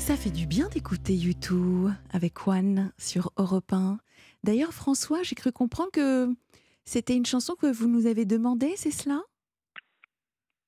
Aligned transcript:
Ça 0.00 0.16
fait 0.16 0.30
du 0.30 0.46
bien 0.46 0.68
d'écouter 0.68 1.14
YouTube 1.14 1.88
avec 2.10 2.36
Juan 2.38 2.90
sur 2.98 3.30
Europe 3.36 3.72
1. 3.72 3.98
D'ailleurs, 4.42 4.72
François, 4.72 5.22
j'ai 5.22 5.36
cru 5.36 5.52
comprendre 5.52 5.90
que 5.92 6.26
c'était 6.84 7.14
une 7.14 7.26
chanson 7.26 7.54
que 7.54 7.70
vous 7.70 7.86
nous 7.86 8.06
avez 8.06 8.24
demandé, 8.24 8.72
c'est 8.76 8.90
cela? 8.90 9.20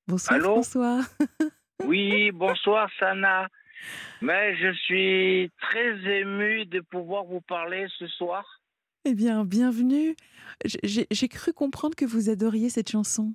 Bonsoir 0.07 0.35
Allô? 0.35 0.53
François. 0.53 1.01
Oui, 1.85 2.31
bonsoir 2.31 2.89
Sana. 2.97 3.49
Mais 4.21 4.55
je 4.55 4.71
suis 4.73 5.51
très 5.59 6.19
ému 6.19 6.65
de 6.65 6.79
pouvoir 6.79 7.25
vous 7.25 7.41
parler 7.41 7.87
ce 7.99 8.07
soir. 8.07 8.61
Eh 9.03 9.15
bien, 9.15 9.43
bienvenue. 9.43 10.15
J'ai 10.83 11.27
cru 11.27 11.51
comprendre 11.51 11.95
que 11.95 12.05
vous 12.05 12.29
adoriez 12.29 12.69
cette 12.69 12.91
chanson. 12.91 13.33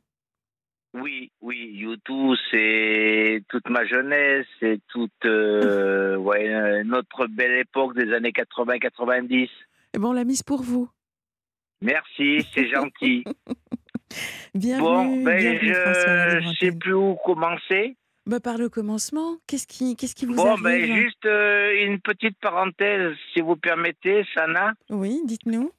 Oui, 0.94 1.30
oui, 1.42 1.70
YouTube, 1.74 2.34
c'est 2.50 3.42
toute 3.48 3.68
ma 3.68 3.84
jeunesse, 3.84 4.46
c'est 4.58 4.80
toute 4.88 5.12
euh, 5.26 6.16
ouais, 6.16 6.82
notre 6.84 7.26
belle 7.26 7.58
époque 7.60 7.94
des 7.96 8.10
années 8.14 8.30
80-90. 8.32 9.48
Eh 9.94 9.98
ben, 9.98 10.04
on 10.04 10.12
l'a 10.12 10.24
mise 10.24 10.42
pour 10.42 10.62
vous. 10.62 10.88
Merci, 11.82 12.46
c'est 12.54 12.68
gentil. 12.74 13.24
Bienvenue, 14.54 14.82
Bon, 14.86 15.24
ben 15.24 15.36
bienvenue 15.38 15.74
je 15.74 16.38
Libre 16.38 16.54
sais 16.58 16.72
plus 16.72 16.94
où 16.94 17.16
commencer. 17.16 17.96
Bah, 18.26 18.40
par 18.40 18.56
le 18.58 18.68
commencement, 18.70 19.36
qu'est-ce 19.46 19.66
qui, 19.66 19.94
qu'est-ce 19.96 20.14
qui 20.14 20.24
vous 20.26 20.34
Bon, 20.34 20.46
arrive? 20.52 20.62
ben 20.64 20.84
juste 20.96 21.24
euh, 21.26 21.86
une 21.86 22.00
petite 22.00 22.38
parenthèse, 22.40 23.14
si 23.32 23.40
vous 23.42 23.56
permettez, 23.56 24.24
Sana. 24.34 24.72
Oui, 24.90 25.20
dites-nous. 25.26 25.70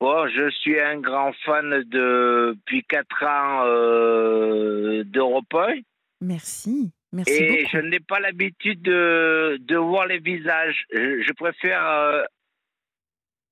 Bon, 0.00 0.28
je 0.28 0.50
suis 0.50 0.78
un 0.78 1.00
grand 1.00 1.32
fan 1.44 1.70
de, 1.84 2.52
depuis 2.56 2.84
4 2.84 3.22
ans 3.24 3.62
euh, 3.66 5.04
d'Europe 5.04 5.52
1 5.54 5.80
Merci, 6.20 6.90
merci 7.12 7.32
et 7.32 7.48
beaucoup. 7.64 7.70
je 7.72 7.78
n'ai 7.78 8.00
pas 8.00 8.20
l'habitude 8.20 8.82
de, 8.82 9.58
de 9.60 9.76
voir 9.76 10.06
les 10.06 10.18
visages. 10.18 10.84
Je, 10.92 11.22
je 11.22 11.32
préfère 11.32 11.84
euh, 11.86 12.22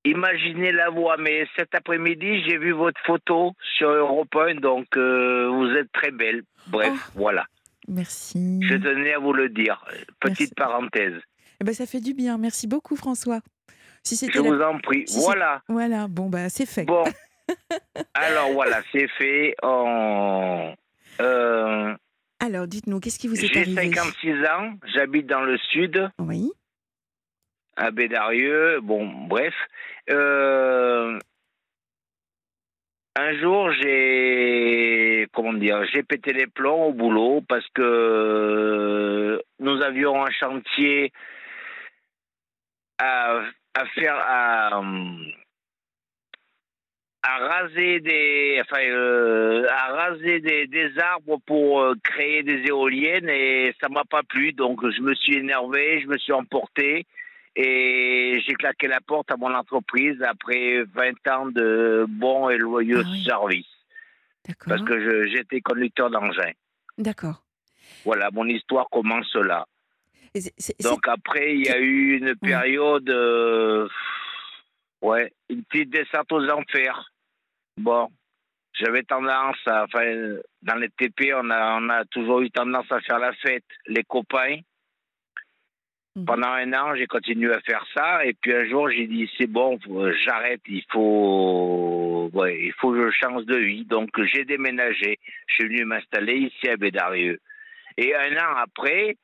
imaginer 0.03 0.71
la 0.71 0.89
voix, 0.89 1.17
mais 1.17 1.47
cet 1.55 1.73
après-midi, 1.73 2.43
j'ai 2.47 2.57
vu 2.57 2.71
votre 2.71 2.99
photo 3.05 3.53
sur 3.77 3.89
Europe 3.89 4.35
1, 4.35 4.55
donc 4.55 4.85
euh, 4.97 5.47
vous 5.49 5.69
êtes 5.75 5.91
très 5.91 6.11
belle. 6.11 6.43
Bref, 6.67 6.93
Oh. 6.93 7.11
voilà. 7.15 7.45
Merci. 7.87 8.59
Je 8.63 8.75
tenais 8.75 9.13
à 9.13 9.19
vous 9.19 9.33
le 9.33 9.49
dire. 9.49 9.83
Petite 10.19 10.39
Merci. 10.39 10.53
parenthèse. 10.55 11.21
Eh 11.61 11.63
ben, 11.63 11.73
ça 11.73 11.85
fait 11.85 12.01
du 12.01 12.13
bien. 12.13 12.37
Merci 12.37 12.67
beaucoup, 12.67 12.95
François. 12.95 13.41
Si 14.05 14.29
Je 14.31 14.39
la- 14.39 14.49
vous 14.49 14.61
en 14.61 14.77
prie. 14.79 15.07
si 15.07 15.19
voilà. 15.19 15.61
Voilà, 15.67 16.07
bon, 16.07 16.29
bah, 16.29 16.47
c'est 16.49 16.65
fait. 16.67 16.85
Bon. 16.85 17.03
Alors 18.13 18.51
voilà, 18.53 18.81
c'est 18.91 19.07
fait. 19.07 19.55
On... 19.63 20.73
Euh, 21.21 21.95
Alors, 22.39 22.67
dites-nous, 22.67 22.99
qu'est-ce 22.99 23.17
qui 23.19 23.27
vous 23.27 23.35
est 23.43 23.47
J'ai 23.47 23.61
arrivé 23.61 23.91
56 23.93 24.45
ans, 24.45 24.73
j'habite 24.93 25.25
dans 25.27 25.41
le 25.41 25.57
sud, 25.57 26.09
Oui, 26.19 26.51
à 27.77 27.89
Bédarieux. 27.91 28.79
Bon, 28.81 29.07
bref. 29.27 29.53
Euh, 30.09 31.17
un 33.17 33.33
jour, 33.39 33.71
j'ai 33.81 35.27
comment 35.33 35.53
dire, 35.53 35.83
j'ai 35.93 36.03
pété 36.03 36.31
les 36.33 36.47
plombs 36.47 36.85
au 36.87 36.93
boulot 36.93 37.41
parce 37.47 37.65
que 37.73 39.41
nous 39.59 39.81
avions 39.81 40.23
un 40.23 40.31
chantier 40.31 41.11
à, 42.99 43.41
à 43.75 43.85
faire 43.87 44.15
à, 44.15 44.81
à 47.23 47.37
raser 47.37 47.99
des 47.99 48.59
enfin 48.61 48.81
euh, 48.83 49.65
à 49.69 49.93
raser 49.93 50.39
des, 50.39 50.67
des 50.67 50.97
arbres 50.99 51.39
pour 51.45 51.81
euh, 51.81 51.93
créer 52.03 52.43
des 52.43 52.63
éoliennes 52.67 53.29
et 53.29 53.73
ça 53.81 53.89
m'a 53.89 54.03
pas 54.05 54.23
plu. 54.23 54.53
Donc 54.53 54.79
je 54.89 55.01
me 55.01 55.13
suis 55.15 55.35
énervé 55.37 56.01
je 56.01 56.07
me 56.07 56.17
suis 56.17 56.33
emporté 56.33 57.05
et 57.55 58.41
j'ai 58.45 58.53
claqué 58.55 58.87
la 58.87 58.99
porte 59.01 59.31
à 59.31 59.37
mon 59.37 59.53
entreprise 59.53 60.21
après 60.21 60.83
20 60.93 61.27
ans 61.29 61.45
de 61.47 62.05
bons 62.07 62.49
et 62.49 62.57
loyaux 62.57 63.01
Ah 63.03 63.09
oui. 63.09 63.23
services 63.23 63.65
parce 64.67 64.83
que 64.83 65.25
j'étais 65.27 65.61
conducteur 65.61 66.09
d'engin 66.11 66.51
D'accord. 66.97 67.43
voilà 68.03 68.29
mon 68.31 68.45
histoire 68.45 68.87
commence 68.91 69.33
là 69.35 69.65
Donc 70.81 71.07
après, 71.07 71.55
il 71.55 71.65
y 71.65 71.69
a 71.69 71.79
eu 71.79 72.17
une 72.17 72.35
période, 72.35 73.09
euh, 73.09 73.87
ouais, 75.01 75.31
une 75.49 75.63
petite 75.63 75.89
descente 75.89 76.31
aux 76.31 76.49
enfers. 76.49 77.11
Bon, 77.77 78.09
j'avais 78.73 79.03
tendance 79.03 79.57
à, 79.65 79.85
enfin, 79.85 80.37
dans 80.61 80.75
les 80.75 80.89
TP, 80.89 81.33
on 81.33 81.49
a, 81.49 81.79
on 81.79 81.89
a 81.89 82.05
toujours 82.05 82.41
eu 82.41 82.51
tendance 82.51 82.91
à 82.91 82.99
faire 83.01 83.19
la 83.19 83.33
fête, 83.33 83.65
les 83.87 84.03
copains. 84.03 84.59
Mhm. 86.15 86.25
Pendant 86.25 86.49
un 86.49 86.73
an, 86.73 86.95
j'ai 86.95 87.07
continué 87.07 87.53
à 87.53 87.59
faire 87.61 87.85
ça, 87.93 88.25
et 88.25 88.33
puis 88.33 88.53
un 88.53 88.65
jour, 88.65 88.89
j'ai 88.89 89.07
dit 89.07 89.29
c'est 89.37 89.47
bon, 89.47 89.77
j'arrête, 90.25 90.61
il 90.67 90.83
faut, 90.91 92.29
ouais, 92.33 92.65
il 92.65 92.73
faut 92.73 92.91
que 92.91 93.09
je 93.09 93.15
change 93.15 93.45
de 93.45 93.57
vie. 93.57 93.85
Donc 93.85 94.09
j'ai 94.33 94.45
déménagé, 94.45 95.19
je 95.47 95.53
suis 95.53 95.65
venu 95.65 95.85
m'installer 95.85 96.35
ici 96.35 96.69
à 96.69 96.77
Bédarieux. 96.77 97.39
Et 97.97 98.13
un 98.13 98.35
an 98.37 98.55
après, 98.57 99.17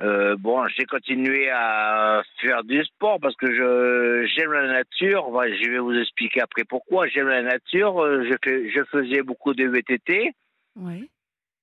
euh, 0.00 0.36
bon, 0.38 0.66
j'ai 0.68 0.84
continué 0.84 1.50
à 1.50 2.22
faire 2.40 2.62
du 2.64 2.84
sport 2.84 3.18
parce 3.20 3.34
que 3.36 3.46
je 3.52 4.26
j'aime 4.34 4.52
la 4.52 4.66
nature. 4.68 5.26
Je 5.62 5.70
vais 5.70 5.78
vous 5.78 5.94
expliquer 5.98 6.40
après 6.42 6.64
pourquoi. 6.64 7.06
J'aime 7.08 7.28
la 7.28 7.42
nature. 7.42 8.02
euh, 8.04 8.24
Je 8.28 8.34
fais, 8.44 8.70
je 8.70 8.84
faisais 8.84 9.22
beaucoup 9.22 9.54
de 9.54 9.66
VTT 9.66 10.32
Ouais. 10.76 11.08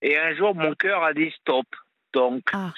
et 0.02 0.18
un 0.18 0.36
jour 0.36 0.54
mon 0.56 0.74
cœur 0.74 1.04
a 1.04 1.14
dit 1.14 1.32
stop. 1.40 1.66
Donc 2.14 2.44
Ah. 2.54 2.74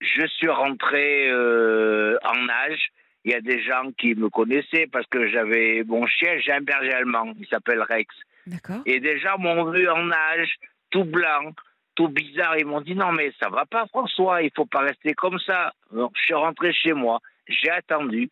je 0.00 0.26
suis 0.26 0.48
rentré 0.48 1.28
euh, 1.30 2.16
en 2.24 2.48
âge. 2.48 2.88
Il 3.24 3.32
y 3.32 3.34
a 3.34 3.40
des 3.40 3.60
gens 3.60 3.90
qui 3.98 4.14
me 4.14 4.28
connaissaient 4.30 4.86
parce 4.86 5.06
que 5.08 5.26
j'avais 5.26 5.82
mon 5.84 6.06
chien, 6.06 6.38
j'ai 6.38 6.52
un 6.52 6.60
berger 6.60 6.92
allemand, 6.92 7.32
il 7.40 7.46
s'appelle 7.48 7.82
Rex. 7.82 8.14
D'accord. 8.46 8.82
Et 8.86 9.00
des 9.00 9.18
gens 9.18 9.36
m'ont 9.38 9.68
vu 9.72 9.88
en 9.88 10.12
âge, 10.12 10.54
tout 10.90 11.02
blanc, 11.04 11.50
tout 11.96 12.08
bizarre. 12.08 12.56
Ils 12.58 12.66
m'ont 12.66 12.80
dit 12.80 12.94
non, 12.94 13.10
mais 13.12 13.32
ça 13.40 13.48
va 13.48 13.64
pas, 13.66 13.86
François, 13.88 14.42
il 14.42 14.50
faut 14.54 14.66
pas 14.66 14.80
rester 14.80 15.14
comme 15.14 15.38
ça. 15.40 15.72
Donc, 15.90 16.12
je 16.14 16.22
suis 16.22 16.34
rentré 16.34 16.72
chez 16.72 16.92
moi, 16.92 17.18
j'ai 17.48 17.70
attendu, 17.70 18.30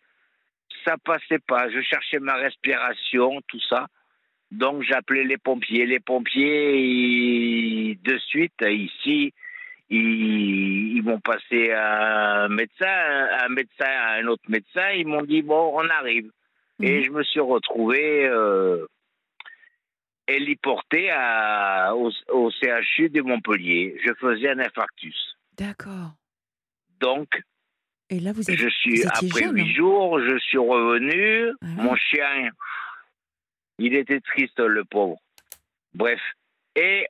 ça 0.85 0.97
passait 1.05 1.41
pas. 1.41 1.69
Je 1.71 1.81
cherchais 1.81 2.21
ma 2.21 2.35
respiration, 2.35 3.41
tout 3.49 3.61
ça. 3.69 3.87
Donc, 4.53 4.83
j'appelais 4.83 5.25
les 5.25 5.39
pompiers. 5.39 5.87
Les 5.87 5.99
pompiers, 6.01 6.77
ils- 6.79 7.99
de 8.03 8.19
suite, 8.19 8.55
ici, 8.63 9.33
ils, 9.91 10.97
ils 10.97 11.03
m'ont 11.03 11.21
passé 11.21 11.71
à 11.73 12.45
un 12.45 12.49
médecin, 12.49 12.87
un 13.45 13.49
médecin, 13.49 13.85
à 13.89 14.13
un 14.21 14.27
autre 14.27 14.45
médecin. 14.49 14.91
Ils 14.91 15.07
m'ont 15.07 15.23
dit 15.23 15.43
bon, 15.43 15.73
on 15.75 15.89
arrive. 15.89 16.31
Et 16.83 16.99
Mhm. 16.99 17.05
je 17.05 17.11
me 17.11 17.23
suis 17.23 17.41
retrouvé 17.41 18.27
euh, 18.27 18.87
héliporté 20.29 21.11
à, 21.11 21.95
au, 21.95 22.11
au 22.33 22.51
CHU 22.51 23.11
de 23.11 23.21
Montpellier. 23.23 24.01
Je 24.05 24.13
faisais 24.15 24.51
un 24.51 24.59
infarctus. 24.59 25.37
D'accord. 25.57 26.15
Donc, 27.01 27.29
Et 28.11 28.21
là, 28.21 28.33
vous, 28.33 28.43
je 28.43 28.69
suis, 28.69 29.03
vous 29.03 29.09
après 29.09 29.49
huit 29.49 29.75
jours, 29.75 30.21
je 30.21 30.39
suis 30.39 30.59
revenu. 30.59 31.51
Ah. 31.63 31.83
Mon 31.83 31.97
chien, 31.97 32.51
il 33.79 33.95
était 33.95 34.21
triste, 34.21 34.61
le 34.61 34.85
pauvre. 34.85 35.19
Bref. 35.95 36.21
Et, 36.77 37.07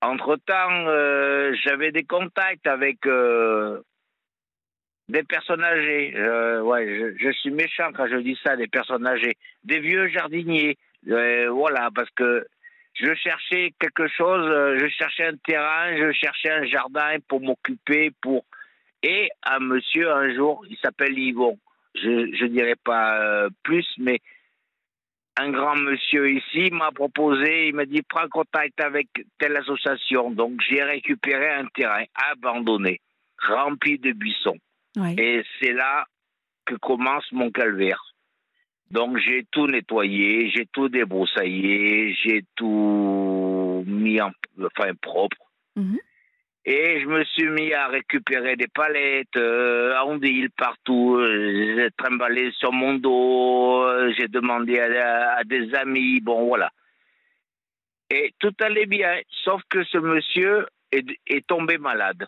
entre-temps, 0.00 0.86
euh, 0.86 1.54
j'avais 1.64 1.92
des 1.92 2.04
contacts 2.04 2.66
avec 2.66 3.06
euh, 3.06 3.80
des 5.08 5.22
personnes 5.24 5.64
âgées. 5.64 6.14
Euh, 6.16 6.62
ouais, 6.62 6.86
je, 6.86 7.24
je 7.24 7.32
suis 7.32 7.50
méchant 7.50 7.90
quand 7.94 8.06
je 8.06 8.16
dis 8.16 8.38
ça, 8.44 8.56
des 8.56 8.68
personnes 8.68 9.06
âgées. 9.06 9.36
Des 9.64 9.80
vieux 9.80 10.08
jardiniers. 10.08 10.78
Euh, 11.08 11.50
voilà, 11.50 11.90
parce 11.94 12.10
que 12.10 12.46
je 12.94 13.14
cherchais 13.14 13.74
quelque 13.78 14.08
chose, 14.08 14.46
euh, 14.48 14.78
je 14.78 14.88
cherchais 14.88 15.26
un 15.26 15.36
terrain, 15.36 15.96
je 15.96 16.12
cherchais 16.12 16.50
un 16.50 16.64
jardin 16.64 17.16
pour 17.28 17.40
m'occuper, 17.40 18.10
pour 18.20 18.44
et 19.02 19.28
un 19.42 19.60
monsieur 19.60 20.10
un 20.10 20.34
jour, 20.34 20.64
il 20.68 20.76
s'appelle 20.78 21.18
Yvon. 21.18 21.58
Je 21.94 22.34
je 22.34 22.46
dirais 22.46 22.76
pas 22.82 23.20
euh, 23.20 23.48
plus, 23.62 23.86
mais 23.98 24.20
un 25.38 25.50
grand 25.50 25.76
monsieur 25.76 26.30
ici 26.30 26.70
m'a 26.72 26.90
proposé, 26.90 27.68
il 27.68 27.74
m'a 27.74 27.84
dit 27.84 28.02
prends 28.02 28.28
contact 28.28 28.80
avec 28.80 29.08
telle 29.38 29.56
association. 29.56 30.30
Donc 30.30 30.60
j'ai 30.68 30.82
récupéré 30.82 31.50
un 31.50 31.66
terrain 31.66 32.04
abandonné, 32.32 33.00
rempli 33.46 33.98
de 33.98 34.12
buissons. 34.12 34.58
Ouais. 34.96 35.14
Et 35.18 35.44
c'est 35.60 35.72
là 35.72 36.06
que 36.64 36.74
commence 36.76 37.30
mon 37.32 37.50
calvaire. 37.50 38.02
Donc 38.90 39.18
j'ai 39.18 39.44
tout 39.50 39.66
nettoyé, 39.66 40.50
j'ai 40.50 40.66
tout 40.66 40.88
débroussaillé, 40.88 42.14
j'ai 42.22 42.44
tout 42.54 43.82
mis 43.86 44.20
en 44.20 44.30
enfin 44.64 44.94
propre. 45.00 45.36
Mhm. 45.74 45.98
Et 46.68 47.00
je 47.00 47.06
me 47.06 47.24
suis 47.24 47.48
mis 47.48 47.72
à 47.72 47.86
récupérer 47.88 48.56
des 48.56 48.66
palettes, 48.66 49.36
euh, 49.36 49.96
andiles 49.98 50.50
partout, 50.56 51.14
euh, 51.16 51.76
j'ai 51.76 51.90
trimballé 51.96 52.50
sur 52.58 52.72
mon 52.72 52.94
dos, 52.94 53.84
euh, 53.84 54.12
j'ai 54.16 54.26
demandé 54.26 54.80
à, 54.80 55.36
à 55.36 55.44
des 55.44 55.72
amis, 55.76 56.20
bon 56.20 56.46
voilà. 56.46 56.70
Et 58.10 58.34
tout 58.40 58.54
allait 58.60 58.86
bien, 58.86 59.20
sauf 59.44 59.62
que 59.68 59.84
ce 59.84 59.98
monsieur 59.98 60.66
est, 60.90 61.06
est 61.28 61.46
tombé 61.46 61.78
malade. 61.78 62.26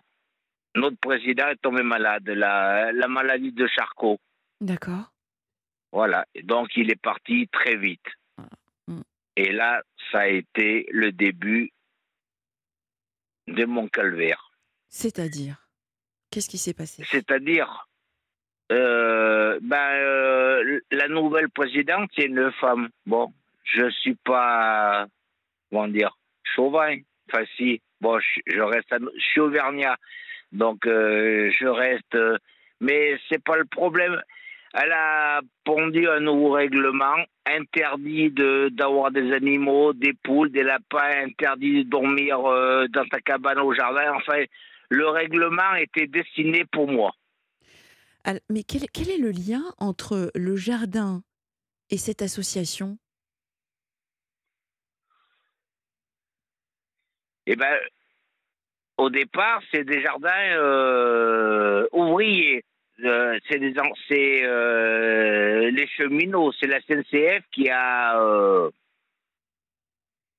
notre 0.76 0.98
président 0.98 1.48
est 1.48 1.60
tombé 1.60 1.82
malade, 1.82 2.28
la, 2.28 2.92
la 2.92 3.08
maladie 3.08 3.52
de 3.52 3.66
Charcot. 3.66 4.18
D'accord. 4.60 5.10
Voilà. 5.92 6.26
Et 6.34 6.42
donc, 6.42 6.76
il 6.76 6.90
est 6.90 7.00
parti 7.00 7.48
très 7.48 7.76
vite. 7.76 8.04
Mm. 8.86 9.00
Et 9.36 9.52
là, 9.52 9.82
ça 10.12 10.20
a 10.20 10.26
été 10.28 10.86
le 10.90 11.12
début 11.12 11.70
de 13.46 13.64
mon 13.64 13.88
calvaire. 13.88 14.50
C'est-à-dire 14.88 15.64
Qu'est-ce 16.30 16.50
qui 16.50 16.58
s'est 16.58 16.74
passé? 16.74 17.04
C'est-à-dire, 17.10 17.88
euh, 18.70 19.58
ben, 19.62 19.92
euh, 19.94 20.80
la 20.90 21.08
nouvelle 21.08 21.48
présidente, 21.48 22.10
c'est 22.14 22.26
une 22.26 22.52
femme. 22.60 22.90
Bon, 23.06 23.32
je 23.64 23.88
suis 23.90 24.14
pas, 24.16 25.06
comment 25.70 25.88
dire, 25.88 26.18
chauvin. 26.54 26.96
Enfin, 27.32 27.44
si, 27.56 27.80
bon, 28.02 28.18
je, 28.20 28.40
je 28.46 28.60
reste, 28.60 28.92
à- 28.92 28.98
je 28.98 29.22
suis 29.24 29.40
auvergnat, 29.40 29.96
donc 30.52 30.86
euh, 30.86 31.50
je 31.50 31.66
reste. 31.66 32.16
mais 32.80 33.18
c'est 33.30 33.42
pas 33.42 33.56
le 33.56 33.64
problème. 33.64 34.20
Elle 34.80 34.92
a 34.92 35.40
pondu 35.64 36.08
un 36.08 36.20
nouveau 36.20 36.52
règlement 36.52 37.16
interdit 37.46 38.30
de 38.30 38.68
d'avoir 38.68 39.10
des 39.10 39.32
animaux, 39.32 39.92
des 39.92 40.12
poules, 40.12 40.52
des 40.52 40.62
lapins, 40.62 41.24
interdit 41.24 41.84
de 41.84 41.90
dormir 41.90 42.38
euh, 42.46 42.86
dans 42.86 43.04
ta 43.06 43.20
cabane 43.20 43.58
au 43.58 43.74
jardin. 43.74 44.12
Enfin, 44.14 44.44
le 44.88 45.08
règlement 45.08 45.74
était 45.74 46.06
destiné 46.06 46.64
pour 46.64 46.86
moi. 46.86 47.10
Mais 48.50 48.62
quel, 48.62 48.82
quel 48.92 49.10
est 49.10 49.18
le 49.18 49.30
lien 49.30 49.64
entre 49.78 50.30
le 50.34 50.54
jardin 50.54 51.22
et 51.90 51.96
cette 51.96 52.22
association? 52.22 52.98
Eh 57.46 57.56
ben, 57.56 57.78
au 58.98 59.10
départ, 59.10 59.60
c'est 59.72 59.84
des 59.84 60.02
jardins 60.02 60.52
euh, 60.52 61.88
ouvriers. 61.92 62.62
Euh, 63.04 63.38
c'est 63.48 64.44
euh, 64.44 65.70
les 65.70 65.86
cheminots, 65.86 66.52
c'est 66.58 66.66
la 66.66 66.80
SNCF 66.80 67.44
qui 67.52 67.68
a 67.70 68.20
euh, 68.20 68.70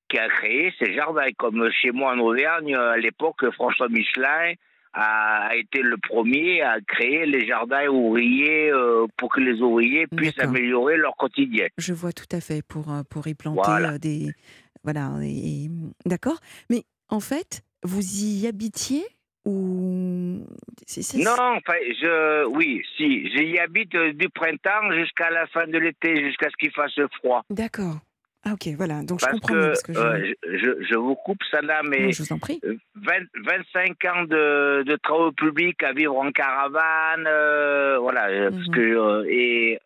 qui 0.10 0.18
a 0.18 0.28
créé 0.28 0.74
ces 0.78 0.94
jardins. 0.94 1.32
Comme 1.38 1.70
chez 1.72 1.92
moi 1.92 2.14
en 2.14 2.20
Auvergne, 2.20 2.76
à 2.76 2.98
l'époque, 2.98 3.50
François 3.52 3.88
Michelin 3.88 4.54
a, 4.94 5.56
été 5.56 5.82
le 5.82 5.98
premier 5.98 6.62
à 6.62 6.82
créer 6.82 7.26
les 7.26 7.48
jardins 7.48 7.88
ouvriers 7.88 8.72
pour 9.18 9.32
que 9.32 9.40
les 9.40 9.62
ouvriers 9.62 10.08
puissent 10.08 10.40
améliorer 10.40 10.98
leur 10.98 11.16
quotidien. 11.16 11.68
Je 11.78 11.94
vois 11.94 12.12
tout 12.12 12.28
à 12.32 12.42
fait 12.42 12.62
pour, 12.68 12.92
pour 13.10 13.28
y 13.28 13.36
planter 13.36 13.62
Voilà. 13.64 13.98
des. 14.00 14.28
Voilà. 14.84 15.12
D'accord. 16.06 16.40
Mais 16.70 16.84
en 17.08 17.20
fait, 17.20 17.62
vous 17.84 18.02
y 18.02 18.48
habitiez? 18.48 19.06
Ou. 19.50 20.46
c'est- 20.86 21.02
c'est- 21.02 21.18
Non, 21.24 21.32
enfin, 21.58 21.74
je, 22.02 22.46
oui, 22.46 22.82
si, 22.96 23.30
j'y 23.32 23.58
habite 23.60 23.94
euh, 23.96 24.14
du 24.14 24.30
printemps 24.30 24.92
jusqu'à 24.94 25.30
la 25.30 25.48
fin 25.48 25.68
de 25.68 25.78
l'été, 25.78 26.24
jusqu'à 26.24 26.50
ce 26.50 26.56
qu'il 26.58 26.72
fasse 26.72 27.00
froid. 27.18 27.44
D'accord. 27.50 27.98
Ah, 28.46 28.54
ok, 28.54 28.70
voilà. 28.78 29.02
Donc 29.04 29.20
je 29.20 29.26
Parce 29.26 29.34
comprends 29.40 29.54
que. 29.54 29.68
Parce 29.68 29.84
que 29.84 29.94
je... 29.94 30.00
euh, 30.00 30.34
je, 30.44 30.58
je- 30.58 30.84
je 30.90 30.96
vous 30.96 31.16
coupe 31.16 31.44
là, 31.62 31.82
mais 31.84 32.04
Non, 32.06 32.12
je 32.12 32.24
vous 32.24 32.34
en 32.34 32.40
prie. 32.40 32.60
euh, 32.64 32.78
20 32.96 33.14
25 33.44 34.06
ans 34.06 34.24
de, 34.24 34.84
de 34.84 34.96
travaux 34.96 35.32
publics 35.34 35.84
à 35.84 35.92
vivre 35.92 36.16
en 36.18 36.32
caravane, 36.32 37.26
euh, 37.28 37.98
voilà, 38.00 38.28
euh, 38.30 38.52
parce 38.52 38.68
Mhm. 38.68 38.74
que, 38.76 38.80
euh, 38.80 39.26
et 39.30 39.80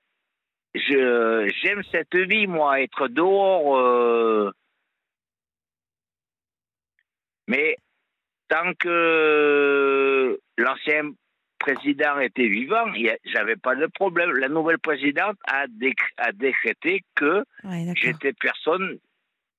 je, 0.75 1.51
j'aime 1.63 1.81
cette 1.92 2.15
vie, 2.15 2.45
moi, 2.48 2.81
être 2.81 3.07
dehors, 3.07 3.75
euh, 3.77 4.51
mais 7.48 7.77
tant 8.54 8.74
que 8.80 10.40
l'ancien 10.58 11.12
président 11.60 12.20
était 12.20 12.48
vivant, 12.48 12.86
j'avais 13.26 13.56
pas 13.56 13.76
de 13.76 13.88
problème. 13.88 14.32
La 14.34 14.50
nouvelle 14.50 14.80
présidente 14.80 15.38
a, 15.48 15.66
déc- 15.68 16.14
a 16.18 16.32
décrété 16.34 17.02
que 17.16 17.44
Ouais, 17.64 17.86
j'étais 17.96 18.34
personne 18.34 19.00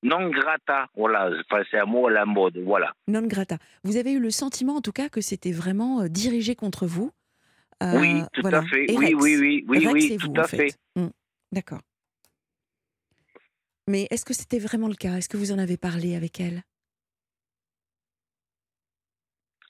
non 0.03 0.29
grata. 0.29 0.87
Voilà, 0.95 1.31
enfin, 1.41 1.63
c'est 1.71 1.79
un 1.79 1.87
mot 1.87 2.07
à 2.07 2.11
la 2.11 2.27
mode. 2.27 2.59
Voilà. 2.59 2.93
Non 3.09 3.23
grata. 3.27 3.57
Vous 3.85 3.97
avez 3.97 4.13
eu 4.13 4.21
le 4.21 4.31
sentiment, 4.31 4.77
en 4.77 4.81
tout 4.83 4.93
cas, 4.93 5.09
que 5.09 5.21
c'était 5.23 5.53
vraiment 5.53 6.03
euh, 6.03 6.09
dirigé 6.09 6.55
contre 6.55 6.87
vous. 6.87 7.11
Euh, 7.83 7.99
oui, 8.01 8.23
tout 8.35 8.43
voilà. 8.43 8.59
à 8.59 8.63
fait. 8.67 8.85
Oui, 8.91 9.07
Rex. 9.07 9.15
oui, 9.23 9.37
oui, 9.41 9.65
oui, 9.69 9.79
Rex 9.87 9.93
oui, 9.95 10.17
tout 10.19 10.29
vous, 10.33 10.41
à 10.41 10.45
en 10.45 10.47
fait. 10.47 10.57
fait. 10.59 10.79
Mm, 10.97 11.09
D'accord. 11.53 11.81
Mais 13.89 14.07
est-ce 14.11 14.25
que 14.25 14.35
c'était 14.35 14.59
vraiment 14.59 14.89
le 14.89 14.95
cas? 14.95 15.17
Est-ce 15.17 15.29
que 15.29 15.37
vous 15.39 15.53
en 15.53 15.59
avez 15.59 15.77
parlé 15.77 16.15
avec 16.17 16.39
elle? 16.41 16.63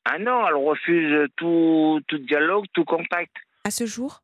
Ah 0.04 0.18
non, 0.18 0.46
elle 0.46 0.54
refuse 0.54 1.28
tout, 1.36 2.00
tout 2.08 2.18
dialogue, 2.18 2.66
tout 2.72 2.84
contact. 2.84 3.34
à 3.64 3.70
ce 3.70 3.86
jour? 3.86 4.20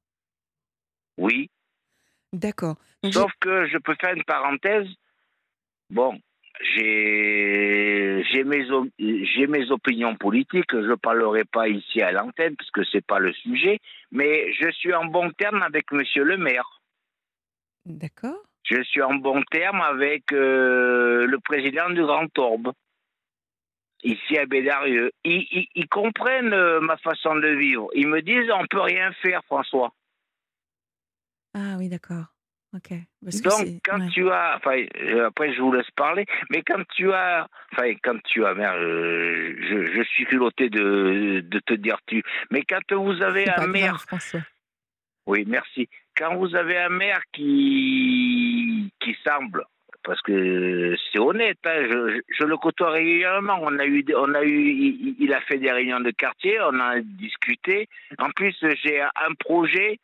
Oui. 1.17 1.51
D'accord. 2.33 2.77
Sauf 3.11 3.33
que 3.41 3.67
je 3.67 3.79
peux 3.79 3.95
faire 4.01 4.15
une 4.15 4.25
parenthèse. 4.25 4.87
Bon, 5.89 6.21
j'ai 6.75 8.23
mes 8.45 8.67
j'ai 8.99 9.47
mes 9.47 9.71
opinions 9.71 10.15
politiques. 10.17 10.73
Je 10.73 10.95
parlerai 10.95 11.45
pas 11.45 11.69
ici 11.69 12.03
à 12.03 12.13
l'antenne 12.13 12.57
parce 12.57 12.71
que 12.71 12.85
c'est 12.85 13.05
pas 13.05 13.19
le 13.19 13.33
sujet. 13.33 13.81
Mais 14.13 14.53
je 14.53 14.71
suis 14.71 14.95
en 14.95 15.07
bon 15.07 15.31
terme 15.33 15.63
avec 15.63 15.91
Monsieur 15.93 16.25
le 16.25 16.37
Maire. 16.37 16.81
D'accord. 17.87 18.43
Je 18.65 18.83
suis 18.83 19.03
en 19.03 19.15
bon 19.15 19.43
terme 19.51 19.81
avec 19.81 20.33
euh, 20.33 21.27
le 21.27 21.39
président 21.41 21.91
du 21.91 22.03
Grand 22.03 22.29
Orbe, 22.39 22.73
ici 24.03 24.39
à 24.39 24.47
Bédarieux. 24.47 25.11
Ils, 25.25 25.47
ils- 25.51 25.69
ils 25.75 25.89
comprennent 25.89 26.53
euh, 26.53 26.81
ma 26.81 26.97
façon 26.99 27.35
de 27.37 27.49
vivre. 27.49 27.89
Ils 27.95 28.09
me 28.09 28.23
disent 28.23 28.51
on 28.53 28.67
peut 28.67 28.81
rien 28.81 29.13
faire, 29.23 29.43
François. 29.45 29.93
Ah 31.55 31.75
oui, 31.79 31.89
d'accord. 31.89 32.25
Ok. 32.73 32.91
Parce 33.25 33.43
Donc, 33.43 33.67
quand 33.85 33.99
ouais. 34.01 34.09
tu 34.11 34.31
as, 34.31 34.55
enfin, 34.57 34.85
euh, 35.01 35.27
après 35.27 35.53
je 35.53 35.61
vous 35.61 35.73
laisse 35.73 35.91
parler, 35.97 36.25
mais 36.51 36.63
quand 36.63 36.83
tu 36.95 37.13
as, 37.13 37.49
enfin, 37.73 37.93
quand 38.01 38.23
tu 38.23 38.45
as, 38.47 38.55
merde, 38.55 38.77
euh, 38.79 39.57
je, 39.61 39.93
je 39.93 40.03
suis 40.05 40.25
culotté 40.27 40.69
de, 40.71 41.41
de 41.45 41.59
te 41.59 41.75
dire 41.75 41.99
tu, 42.07 42.23
mais 42.53 42.63
quand 42.63 42.81
vous 42.93 43.21
avez 43.23 43.51
un 43.51 43.67
maire, 43.67 44.05
grave, 44.07 44.43
oui, 45.27 45.45
merci, 45.49 45.89
quand 46.17 46.37
vous 46.37 46.55
avez 46.55 46.79
un 46.79 46.91
maire 46.91 47.21
qui, 47.33 48.89
qui 49.01 49.17
semble, 49.27 49.65
parce 50.03 50.21
que 50.23 50.97
c'est 51.13 51.19
honnête, 51.19 51.59
hein, 51.65 51.87
je, 52.29 52.45
le 52.45 52.57
côtoie 52.57 52.91
régulièrement, 52.91 53.59
on 53.61 53.79
a 53.79 53.87
eu, 53.87 54.05
on 54.17 54.35
a 54.35 54.43
eu, 54.43 54.71
il, 54.71 55.17
il 55.19 55.33
a 55.35 55.41
fait 55.43 55.59
des 55.59 55.71
réunions 55.71 56.01
de 56.01 56.11
quartier, 56.11 56.59
on 56.61 56.79
a 56.81 57.01
discuté, 57.01 57.89
en 58.19 58.31
plus 58.31 58.57
j'ai 58.83 59.01
un 59.01 59.35
projet 59.39 59.99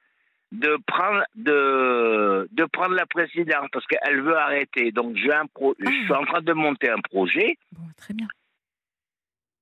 de 0.52 0.78
prendre 0.86 1.24
de 1.34 2.48
de 2.52 2.64
prendre 2.66 2.94
la 2.94 3.06
présidente 3.06 3.68
parce 3.72 3.86
qu'elle 3.86 4.20
veut 4.22 4.36
arrêter. 4.36 4.92
Donc 4.92 5.16
j'ai 5.16 5.32
un 5.32 5.46
pro, 5.46 5.74
je 5.78 5.90
suis 5.90 6.12
en 6.12 6.24
train 6.24 6.40
de 6.40 6.52
monter 6.52 6.88
un 6.88 7.00
projet. 7.00 7.56
Bon, 7.72 7.86
très 7.96 8.14
bien. 8.14 8.28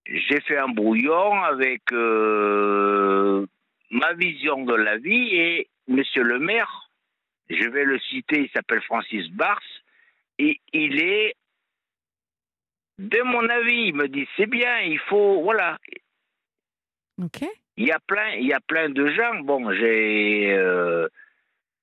J'ai 0.07 0.41
fait 0.41 0.59
un 0.59 0.69
brouillon 0.69 1.43
avec 1.43 1.81
euh, 1.93 3.47
ma 3.91 4.13
vision 4.13 4.65
de 4.65 4.75
la 4.75 4.99
vie 4.99 5.35
et 5.35 5.69
Monsieur 5.87 6.23
le 6.23 6.39
maire, 6.39 6.91
je 7.51 7.69
vais 7.69 7.85
le 7.85 7.99
citer, 7.99 8.41
il 8.41 8.51
s'appelle 8.51 8.81
Francis 8.83 9.29
Bars 9.31 9.61
et 10.39 10.61
il 10.73 11.01
est 11.03 11.35
de 12.99 13.23
mon 13.23 13.49
avis, 13.49 13.89
il 13.89 13.95
me 13.95 14.09
dit 14.09 14.27
c'est 14.37 14.47
bien, 14.47 14.81
il 14.81 14.99
faut 15.09 15.43
voilà, 15.43 15.79
Ok. 17.23 17.45
il 17.77 17.87
y 17.87 17.93
a 17.93 17.99
plein, 18.01 18.31
il 18.35 18.47
y 18.47 18.53
a 18.53 18.61
plein 18.61 18.89
de 18.89 19.09
gens. 19.11 19.41
Bon, 19.41 19.73
j'ai, 19.73 20.53
euh, 20.53 21.09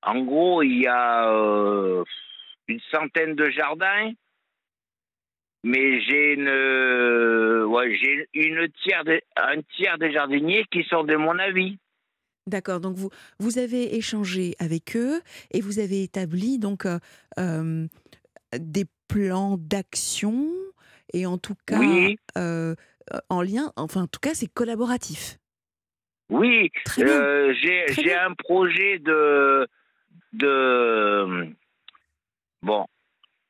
en 0.03 0.21
gros, 0.23 0.61
il 0.63 0.81
y 0.81 0.87
a 0.87 1.29
euh, 1.31 2.03
une 2.67 2.79
centaine 2.91 3.35
de 3.35 3.49
jardins, 3.49 4.11
mais 5.63 6.01
j'ai 6.01 6.33
une, 6.33 6.47
euh, 6.47 7.65
ouais, 7.65 7.95
j'ai 7.97 8.27
une 8.33 8.67
tiers, 8.83 9.03
de- 9.03 9.21
un 9.37 9.61
tiers 9.75 9.97
des 9.97 10.11
jardiniers 10.11 10.65
qui 10.71 10.83
sont 10.85 11.03
de 11.03 11.15
mon 11.15 11.37
avis. 11.39 11.77
D'accord. 12.47 12.79
Donc 12.79 12.95
vous 12.95 13.11
vous 13.39 13.59
avez 13.59 13.95
échangé 13.95 14.55
avec 14.57 14.95
eux 14.95 15.21
et 15.51 15.61
vous 15.61 15.77
avez 15.77 16.01
établi 16.03 16.57
donc 16.57 16.85
euh, 16.87 17.85
des 18.57 18.85
plans 19.07 19.57
d'action 19.57 20.47
et 21.13 21.25
en 21.25 21.37
tout 21.37 21.55
cas 21.65 21.79
Oui. 21.79 22.17
euh, 22.37 22.75
en 23.29 23.41
lien. 23.41 23.71
Enfin, 23.75 24.03
en 24.03 24.07
tout 24.07 24.19
cas, 24.21 24.33
c'est 24.33 24.47
collaboratif. 24.47 25.37
Oui, 26.29 26.71
euh, 26.99 27.53
j'ai, 27.61 28.13
un 28.15 28.33
projet 28.33 28.99
de, 28.99 29.67
de, 30.31 31.49
bon, 32.61 32.85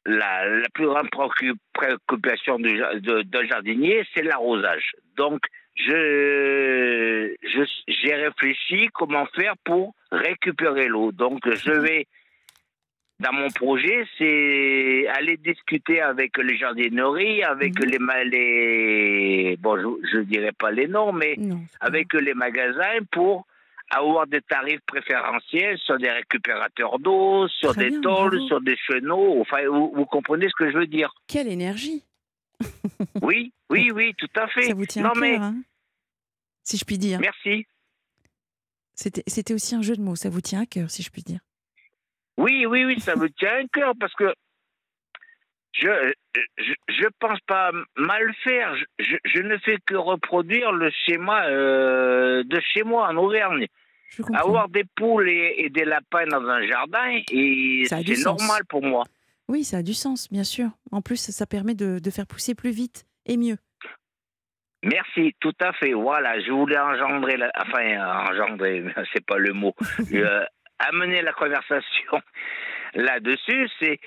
la, 0.08 0.50
la 0.50 0.70
plus 0.74 0.88
grande 0.88 1.10
préoccu- 1.12 1.54
préoccupation 1.74 2.58
du 2.58 2.76
ja- 2.80 2.96
de- 3.00 3.22
d'un 3.22 3.46
jardinier, 3.46 4.04
c'est 4.16 4.24
l'arrosage. 4.24 4.94
Donc, 5.16 5.42
je, 5.76 7.36
je- 7.44 7.84
j'ai 7.88 8.16
réfléchi 8.16 8.90
comment 8.94 9.28
faire 9.36 9.54
pour 9.64 9.94
récupérer 10.12 10.88
l'eau. 10.88 11.12
Donc, 11.12 11.40
je 11.54 11.72
vais 11.72 12.08
dans 13.22 13.34
mon 13.34 13.50
projet, 13.50 14.06
c'est 14.18 15.08
aller 15.08 15.38
discuter 15.38 16.02
avec 16.02 16.38
les 16.38 16.58
jardineries, 16.58 17.44
avec 17.44 17.74
Mhm. 17.80 17.90
les, 18.32 19.58
bon, 19.60 19.78
je, 20.12 20.18
ne 20.18 20.24
dirais 20.24 20.52
pas 20.52 20.72
les 20.72 20.88
noms, 20.88 21.12
mais 21.14 21.36
Non. 21.38 21.62
avec 21.80 22.14
les 22.14 22.34
magasins 22.34 23.00
pour 23.12 23.46
avoir 23.90 24.26
des 24.28 24.42
tarifs 24.42 24.82
préférentiels 24.88 25.78
sur 25.80 25.98
des 25.98 26.10
récupérateurs 26.10 26.98
d'eau, 27.00 27.48
sur 27.50 27.74
Très 27.74 27.84
des 27.86 27.90
bien, 27.92 28.02
tôles, 28.02 28.32
bravo. 28.38 28.48
sur 28.48 28.62
des 28.62 28.78
chenaux. 28.78 29.42
Enfin, 29.42 29.68
vous, 29.68 29.92
vous 29.96 30.06
comprenez 30.06 30.48
ce 30.48 30.56
que 30.58 30.72
je 30.72 30.78
veux 30.78 30.88
dire 30.88 31.14
Quelle 31.28 31.48
énergie 31.50 32.04
Oui, 33.22 33.52
oui, 33.70 33.92
oui, 33.94 34.14
tout 34.18 34.30
à 34.36 34.48
fait. 34.48 34.64
Ça 34.64 34.74
vous 34.74 34.86
tient 34.86 35.04
non 35.04 35.12
mais 35.20 35.34
cœur, 35.34 35.42
hein 35.44 35.56
si 36.64 36.78
je 36.78 36.86
puis 36.86 36.98
dire. 36.98 37.20
merci. 37.20 37.66
C'était 38.96 39.54
aussi 39.54 39.74
un 39.76 39.82
jeu 39.82 39.96
de 39.96 40.02
mots, 40.02 40.16
ça 40.16 40.30
vous 40.30 40.42
tient 40.42 40.62
à 40.62 40.66
cœur, 40.66 40.90
si 40.92 41.02
je 41.02 41.10
puis 41.10 41.24
dire. 41.24 41.40
Oui, 42.42 42.66
oui, 42.66 42.86
oui, 42.86 43.00
ça 43.00 43.16
me 43.16 43.30
tient 43.30 43.50
à 43.50 43.68
cœur 43.72 43.94
parce 44.00 44.14
que 44.14 44.34
je 45.74 46.14
je, 46.58 46.74
je 46.90 47.08
pense 47.20 47.40
pas 47.42 47.72
mal 47.96 48.34
faire. 48.44 48.76
Je, 49.00 49.42
ne 49.42 49.58
fais 49.60 49.78
que 49.86 49.96
reproduire 49.96 50.72
le 50.72 50.90
schéma 51.06 51.46
euh, 51.46 52.44
de 52.44 52.60
chez 52.74 52.84
moi 52.84 53.08
en 53.10 53.18
Auvergne. 53.18 53.68
Avoir 54.34 54.68
des 54.68 54.84
poules 54.96 55.30
et, 55.30 55.56
et 55.60 55.70
des 55.70 55.86
lapins 55.86 56.26
dans 56.26 56.46
un 56.46 56.68
jardin, 56.68 57.22
et 57.32 57.84
c'est 57.88 58.24
normal 58.26 58.64
pour 58.68 58.84
moi. 58.84 59.06
Oui, 59.48 59.64
ça 59.64 59.78
a 59.78 59.84
du 59.84 59.94
sens, 59.94 60.30
bien 60.30 60.44
sûr. 60.44 60.70
En 60.92 61.02
plus, 61.02 61.18
ça 61.32 61.46
permet 61.46 61.76
de, 61.76 62.00
de 62.00 62.10
faire 62.10 62.28
pousser 62.28 62.54
plus 62.54 62.72
vite 62.72 63.06
et 63.26 63.38
mieux. 63.38 63.58
Merci, 64.84 65.34
tout 65.40 65.54
à 65.62 65.72
fait. 65.74 65.94
Voilà, 65.94 66.42
je 66.42 66.52
voulais 66.52 66.80
engendrer, 66.80 67.38
la... 67.38 67.52
enfin 67.56 68.30
engendrer, 68.30 68.84
c'est 69.14 69.26
pas 69.26 69.38
le 69.38 69.54
mot, 69.54 69.74
Euh, 70.14 70.44
amener 70.90 71.22
la 71.22 71.34
conversation 71.34 72.22
là-dessus. 72.94 73.70
C'est 73.80 74.00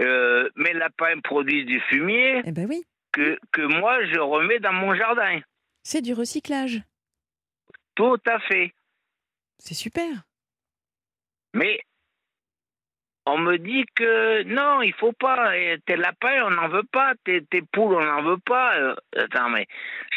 euh, 0.00 0.48
mes 0.56 0.72
lapins 0.74 1.18
produisent 1.20 1.66
du 1.66 1.80
fumier 1.88 2.42
Eh 2.44 2.52
ben 2.52 2.66
oui, 2.68 2.84
que 3.12 3.38
que 3.52 3.62
moi 3.62 4.04
je 4.06 4.18
remets 4.18 4.58
dans 4.60 4.72
mon 4.74 4.94
jardin. 4.94 5.40
c'est 5.82 6.02
du 6.02 6.12
recyclage. 6.12 6.80
Tout 7.94 8.18
à 8.26 8.38
fait. 8.40 8.72
C'est 9.58 9.74
super. 9.74 10.08
Mais 11.54 11.80
on 13.26 13.38
me 13.38 13.58
dit 13.58 13.84
que 13.94 14.44
non, 14.44 14.82
il 14.82 14.94
faut 14.94 15.12
pas. 15.12 15.52
Tes 15.84 15.96
lapins, 15.96 16.44
on 16.44 16.50
n'en 16.50 16.68
veut 16.68 16.86
pas. 16.90 17.12
Tes, 17.24 17.42
tes 17.42 17.62
poules, 17.62 17.94
on 17.94 18.04
n'en 18.04 18.22
veut 18.22 18.38
pas. 18.38 18.76
Euh, 18.76 18.94
Attends, 19.16 19.50
mais 19.50 19.66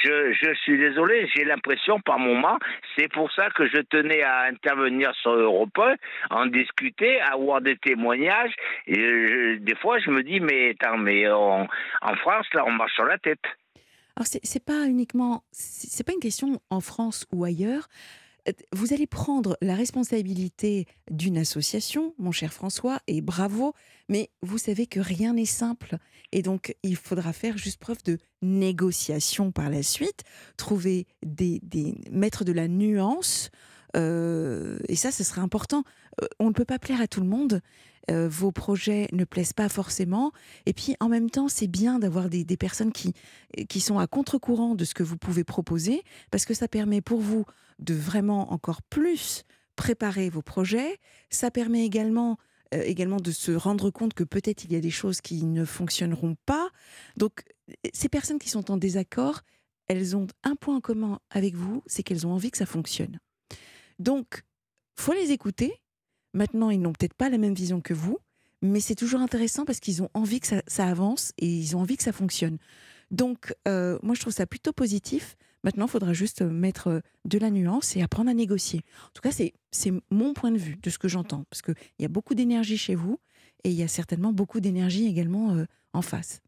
je, 0.03 0.31
je 0.33 0.53
suis 0.63 0.77
désolé. 0.77 1.27
J'ai 1.35 1.43
l'impression 1.43 1.99
par 1.99 2.19
moment, 2.19 2.59
c'est 2.95 3.11
pour 3.11 3.31
ça 3.31 3.49
que 3.49 3.67
je 3.67 3.81
tenais 3.81 4.21
à 4.21 4.43
intervenir 4.43 5.13
sur 5.15 5.31
Europe 5.31 5.77
1, 5.77 5.95
en 6.29 6.45
discuter, 6.45 7.19
avoir 7.21 7.61
des 7.61 7.77
témoignages. 7.77 8.53
Et 8.85 9.57
des 9.59 9.75
fois, 9.75 9.99
je 9.99 10.11
me 10.11 10.21
dis, 10.21 10.39
mais 10.39 10.75
attends, 10.79 10.97
mais 10.97 11.27
en 11.29 11.67
France, 12.17 12.45
là, 12.53 12.63
on 12.65 12.71
marche 12.71 12.93
sur 12.93 13.05
la 13.05 13.17
tête. 13.17 13.43
Alors 14.19 14.27
c'est 14.43 14.65
pas 14.65 14.85
uniquement, 14.85 15.43
c'est 15.53 16.05
pas 16.05 16.11
une 16.11 16.19
question 16.19 16.59
en 16.69 16.81
France 16.81 17.25
ou 17.31 17.45
ailleurs. 17.45 17.87
Euh, 18.47 18.51
Vous 18.73 18.93
allez 18.93 19.07
prendre 19.07 19.57
la 19.61 19.75
responsabilité 19.75 20.85
d'une 21.11 21.37
association, 21.37 22.13
mon 22.17 22.31
cher 22.31 22.53
François, 22.53 22.99
et 23.07 23.21
bravo. 23.21 23.73
Mais 24.07 24.29
vous 24.41 24.57
savez 24.57 24.87
que 24.87 24.99
rien 24.99 25.33
n'est 25.33 25.45
simple, 25.45 25.97
et 26.31 26.41
donc 26.41 26.75
il 26.83 26.95
faudra 26.95 27.33
faire 27.33 27.57
juste 27.57 27.79
preuve 27.79 28.03
de 28.03 28.17
négociation 28.41 29.51
par 29.51 29.69
la 29.69 29.83
suite, 29.83 30.23
trouver 30.57 31.05
des, 31.25 31.59
des 31.63 31.95
mettre 32.11 32.43
de 32.43 32.51
la 32.51 32.67
nuance. 32.67 33.49
euh, 33.95 34.77
et 34.87 34.95
ça, 34.95 35.11
ce 35.11 35.23
sera 35.23 35.41
important. 35.41 35.83
On 36.39 36.47
ne 36.47 36.53
peut 36.53 36.65
pas 36.65 36.79
plaire 36.79 37.01
à 37.01 37.07
tout 37.07 37.21
le 37.21 37.27
monde. 37.27 37.61
Euh, 38.09 38.27
vos 38.27 38.51
projets 38.51 39.07
ne 39.11 39.23
plaisent 39.23 39.53
pas 39.53 39.69
forcément. 39.69 40.31
Et 40.65 40.73
puis, 40.73 40.95
en 40.99 41.09
même 41.09 41.29
temps, 41.29 41.47
c'est 41.47 41.67
bien 41.67 41.99
d'avoir 41.99 42.29
des, 42.29 42.43
des 42.43 42.57
personnes 42.57 42.91
qui, 42.91 43.13
qui 43.67 43.79
sont 43.79 43.99
à 43.99 44.07
contre-courant 44.07 44.75
de 44.75 44.85
ce 44.85 44.93
que 44.93 45.03
vous 45.03 45.17
pouvez 45.17 45.43
proposer, 45.43 46.03
parce 46.31 46.45
que 46.45 46.53
ça 46.53 46.67
permet 46.67 47.01
pour 47.01 47.19
vous 47.19 47.45
de 47.77 47.93
vraiment 47.93 48.51
encore 48.51 48.81
plus 48.81 49.43
préparer 49.75 50.29
vos 50.29 50.41
projets. 50.41 50.97
Ça 51.29 51.51
permet 51.51 51.85
également, 51.85 52.37
euh, 52.73 52.81
également 52.81 53.17
de 53.17 53.31
se 53.31 53.51
rendre 53.51 53.91
compte 53.91 54.13
que 54.13 54.23
peut-être 54.23 54.63
il 54.63 54.73
y 54.73 54.75
a 54.75 54.81
des 54.81 54.91
choses 54.91 55.21
qui 55.21 55.45
ne 55.45 55.63
fonctionneront 55.63 56.35
pas. 56.45 56.69
Donc, 57.15 57.43
ces 57.93 58.09
personnes 58.09 58.39
qui 58.39 58.49
sont 58.49 58.71
en 58.71 58.77
désaccord, 58.77 59.41
elles 59.87 60.15
ont 60.15 60.27
un 60.43 60.55
point 60.55 60.77
en 60.77 60.81
commun 60.81 61.19
avec 61.29 61.55
vous, 61.55 61.83
c'est 61.85 62.03
qu'elles 62.03 62.25
ont 62.25 62.31
envie 62.31 62.51
que 62.51 62.57
ça 62.57 62.65
fonctionne. 62.65 63.19
Donc, 63.99 64.43
faut 64.95 65.13
les 65.13 65.31
écouter. 65.31 65.73
Maintenant, 66.33 66.69
ils 66.69 66.81
n'ont 66.81 66.93
peut-être 66.93 67.13
pas 67.13 67.29
la 67.29 67.37
même 67.37 67.53
vision 67.53 67.81
que 67.81 67.93
vous, 67.93 68.19
mais 68.61 68.79
c'est 68.79 68.95
toujours 68.95 69.21
intéressant 69.21 69.65
parce 69.65 69.79
qu'ils 69.79 70.03
ont 70.03 70.09
envie 70.13 70.39
que 70.39 70.47
ça, 70.47 70.61
ça 70.67 70.85
avance 70.85 71.33
et 71.37 71.47
ils 71.47 71.75
ont 71.75 71.81
envie 71.81 71.97
que 71.97 72.03
ça 72.03 72.11
fonctionne. 72.11 72.57
Donc, 73.11 73.53
euh, 73.67 73.97
moi, 74.03 74.15
je 74.15 74.21
trouve 74.21 74.33
ça 74.33 74.45
plutôt 74.45 74.73
positif. 74.73 75.35
Maintenant, 75.63 75.85
il 75.85 75.91
faudra 75.91 76.13
juste 76.13 76.41
mettre 76.41 76.87
euh, 76.87 76.99
de 77.25 77.37
la 77.37 77.49
nuance 77.49 77.95
et 77.97 78.01
apprendre 78.01 78.29
à 78.29 78.33
négocier. 78.33 78.81
En 79.07 79.11
tout 79.13 79.21
cas, 79.21 79.31
c'est 79.31 79.91
mon 80.11 80.33
point 80.33 80.51
de 80.51 80.57
vue 80.57 80.77
de 80.81 80.89
ce 80.89 80.97
que 80.99 81.07
j'entends, 81.07 81.45
parce 81.49 81.61
qu'il 81.61 81.75
y 81.99 82.05
a 82.05 82.09
beaucoup 82.09 82.35
d'énergie 82.35 82.77
chez 82.77 82.95
vous 82.95 83.19
et 83.63 83.69
il 83.69 83.75
y 83.75 83.83
a 83.83 83.87
certainement 83.87 84.31
beaucoup 84.31 84.59
d'énergie 84.59 85.07
également 85.07 85.55
euh, 85.55 85.65
en 85.93 86.01
face. 86.01 86.41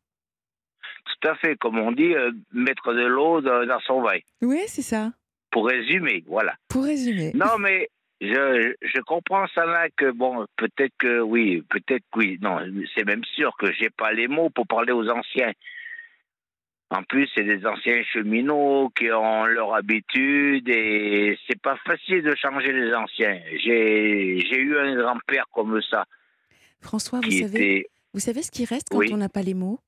Tout 1.05 1.27
à 1.27 1.35
fait, 1.35 1.57
comme 1.57 1.77
on 1.77 1.91
dit, 1.91 2.13
euh, 2.13 2.31
mettre 2.51 2.93
de 2.93 3.05
l'eau 3.05 3.41
dans, 3.41 3.65
dans 3.65 3.79
son 3.81 4.01
vin. 4.01 4.19
Oui, 4.41 4.61
c'est 4.67 4.81
ça. 4.81 5.11
Pour 5.51 5.67
résumer, 5.67 6.23
voilà. 6.27 6.55
Pour 6.69 6.83
résumer. 6.85 7.31
Non, 7.33 7.57
mais 7.59 7.89
je, 8.21 8.73
je 8.81 9.01
comprends 9.01 9.47
ça 9.47 9.65
là 9.65 9.89
que 9.89 10.11
bon, 10.11 10.45
peut-être 10.55 10.93
que 10.99 11.19
oui, 11.19 11.63
peut-être 11.69 12.03
que 12.11 12.19
oui. 12.19 12.37
Non, 12.41 12.59
c'est 12.95 13.03
même 13.03 13.23
sûr 13.25 13.55
que 13.57 13.71
j'ai 13.73 13.89
pas 13.89 14.13
les 14.13 14.27
mots 14.27 14.49
pour 14.51 14.67
parler 14.67 14.93
aux 14.93 15.09
anciens. 15.09 15.51
En 16.91 17.03
plus, 17.03 17.27
c'est 17.33 17.43
des 17.43 17.65
anciens 17.65 18.03
cheminots 18.03 18.89
qui 18.95 19.09
ont 19.11 19.45
leur 19.45 19.73
habitude 19.73 20.67
et 20.69 21.39
c'est 21.47 21.59
pas 21.59 21.77
facile 21.77 22.21
de 22.21 22.35
changer 22.35 22.71
les 22.73 22.93
anciens. 22.93 23.41
J'ai 23.63 24.39
j'ai 24.39 24.57
eu 24.59 24.77
un 24.77 24.95
grand-père 24.95 25.45
comme 25.53 25.81
ça 25.81 26.05
François, 26.81 27.21
vous 27.21 27.31
savez, 27.31 27.77
était 27.77 27.89
vous 28.13 28.19
savez 28.19 28.43
ce 28.43 28.51
qui 28.51 28.65
reste 28.65 28.89
quand 28.91 28.97
Oui. 28.97 29.09
on 29.13 29.17
n'a 29.17 29.29
pas 29.29 29.41
les 29.41 29.53
mots? 29.53 29.79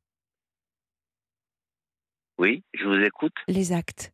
Oui, 2.38 2.64
je 2.74 2.86
vous 2.86 3.04
écoute. 3.04 3.36
Les 3.48 3.74
actes. 3.74 4.12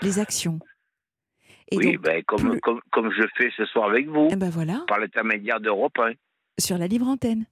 Les 0.00 0.18
actions. 0.18 0.58
Et 1.70 1.76
oui, 1.78 1.92
donc, 1.94 2.02
ben, 2.02 2.22
comme, 2.24 2.50
plus- 2.50 2.60
comme 2.60 2.80
comme 2.90 3.10
je 3.12 3.22
fais 3.36 3.50
ce 3.56 3.64
soir 3.66 3.88
avec 3.90 4.06
vous 4.08 4.28
eh 4.30 4.36
ben 4.36 4.50
voilà, 4.50 4.84
par 4.86 4.98
l'intermédiaire 4.98 5.60
d'Europe 5.60 5.98
1. 5.98 6.12
sur 6.58 6.78
la 6.78 6.86
libre 6.86 7.06
antenne. 7.08 7.46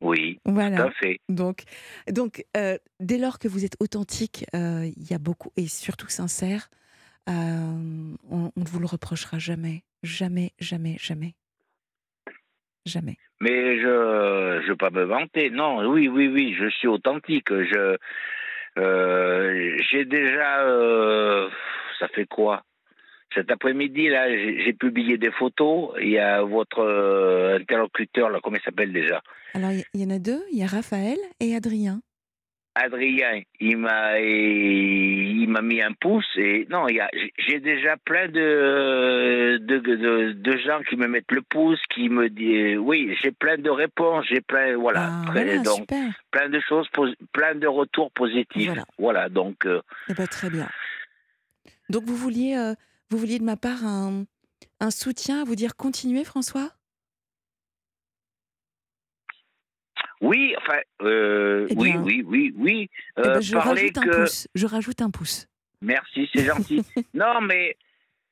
Oui, 0.00 0.40
tout 0.44 0.52
Voilà. 0.52 0.84
à 0.86 0.90
fait. 0.90 1.20
Donc, 1.28 1.62
donc 2.10 2.44
euh, 2.56 2.76
dès 3.00 3.16
lors 3.18 3.38
que 3.38 3.48
vous 3.48 3.64
êtes 3.64 3.76
authentique, 3.80 4.44
euh, 4.54 4.86
il 4.96 5.10
y 5.10 5.14
a 5.14 5.18
beaucoup, 5.18 5.50
et 5.56 5.66
surtout 5.66 6.08
sincère, 6.08 6.68
euh, 7.28 7.32
on 8.30 8.50
on 8.56 8.60
ne 8.60 8.66
vous 8.66 8.80
le 8.80 8.86
reprochera 8.86 9.38
jamais. 9.38 9.82
Jamais, 10.02 10.52
jamais, 10.58 10.96
jamais. 10.98 11.34
Jamais. 12.84 13.16
Mais 13.40 13.78
je 13.78 14.60
je 14.64 14.68
veux 14.68 14.76
pas 14.76 14.90
me 14.90 15.04
vanter. 15.04 15.48
Non, 15.50 15.86
oui, 15.88 16.08
oui, 16.08 16.28
oui, 16.28 16.54
je 16.58 16.68
suis 16.68 16.88
authentique. 16.88 17.48
Je 17.50 17.96
j'ai 18.76 20.04
déjà 20.04 20.66
ça 21.98 22.08
fait 22.08 22.26
quoi? 22.26 22.62
Cet 23.34 23.50
après-midi 23.50 24.08
là, 24.08 24.28
j'ai 24.30 24.72
publié 24.72 25.18
des 25.18 25.30
photos. 25.32 25.90
Il 26.00 26.10
y 26.10 26.18
a 26.18 26.42
votre 26.42 26.78
euh, 26.80 27.58
interlocuteur 27.58 28.30
là, 28.30 28.38
comment 28.42 28.56
il 28.56 28.62
s'appelle 28.62 28.92
déjà? 28.92 29.22
Alors, 29.54 29.70
il 29.72 30.00
y, 30.00 30.04
en 30.06 30.10
a 30.10 30.18
deux, 30.18 30.42
il 30.52 30.58
y 30.58 30.62
a 30.62 30.66
Raphaël 30.66 31.18
et 31.40 31.54
Adrien. 31.54 32.00
Adrien, 32.76 33.40
il 33.60 33.76
m'a 33.76 34.18
il 34.18 35.46
m'a 35.48 35.62
mis 35.62 35.80
un 35.80 35.92
pouce 35.92 36.26
et 36.36 36.66
non, 36.70 36.88
il 36.88 36.96
y 36.96 37.00
a 37.00 37.08
j'ai 37.38 37.60
déjà 37.60 37.96
plein 37.98 38.26
de 38.26 39.58
de, 39.58 39.78
de 39.78 40.32
de 40.32 40.56
gens 40.58 40.80
qui 40.88 40.96
me 40.96 41.06
mettent 41.06 41.30
le 41.30 41.42
pouce, 41.42 41.78
qui 41.94 42.08
me 42.08 42.28
disent 42.28 42.76
oui, 42.78 43.16
j'ai 43.22 43.30
plein 43.30 43.58
de 43.58 43.70
réponses, 43.70 44.26
j'ai 44.28 44.40
plein 44.40 44.76
voilà, 44.76 45.08
Ah, 45.08 45.24
très- 45.30 45.44
voilà, 45.44 45.62
donc 45.62 45.76
super. 45.82 46.04
plein 46.32 46.48
de 46.48 46.58
choses, 46.68 46.88
plein 47.32 47.54
de 47.54 47.66
retours 47.68 48.10
positifs. 48.10 48.66
Voilà. 48.66 48.84
Voilà, 48.98 49.28
donc 49.28 49.66
euh, 49.66 49.80
Eh 50.08 50.14
ben, 50.14 50.26
très 50.26 50.50
bien. 50.50 50.68
Donc, 51.90 52.04
vous 52.04 52.16
vouliez, 52.16 52.56
euh, 52.56 52.74
vous 53.10 53.18
vouliez 53.18 53.38
de 53.38 53.44
ma 53.44 53.56
part 53.56 53.84
un, 53.84 54.24
un 54.80 54.90
soutien 54.90 55.42
à 55.42 55.44
vous 55.44 55.54
dire 55.56 55.76
continuez, 55.76 56.24
François? 56.24 56.70
Oui, 60.20 60.54
enfin, 60.58 60.78
euh, 61.02 61.66
Eh 61.70 61.74
oui, 61.76 61.90
bien, 61.90 62.02
oui, 62.02 62.22
oui, 62.26 62.54
oui. 62.56 62.90
Eh 63.18 63.20
Euh, 63.20 63.34
ben, 63.34 63.40
je 63.40 63.54
parler 63.54 63.82
rajoute 63.82 63.98
un 63.98 64.02
que 64.04 64.20
pouce. 64.22 64.48
Je 64.54 64.66
rajoute 64.66 65.02
un 65.02 65.10
pouce. 65.10 65.46
Merci, 65.82 66.28
c'est 66.34 66.44
gentil. 66.44 66.80
non, 67.14 67.40
mais 67.42 67.76